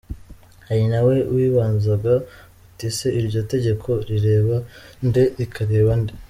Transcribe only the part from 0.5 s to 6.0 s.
Hari nawe wibazaga uti ese, iryo tegeko, rireba nde rikareka